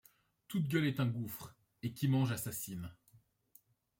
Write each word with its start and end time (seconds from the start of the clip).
Toute 0.47 0.67
gueule 0.67 0.87
est 0.87 0.99
un 0.99 1.05
gouffre, 1.05 1.53
et 1.83 1.93
qui 1.93 2.07
mange 2.07 2.31
assassine. 2.31 2.91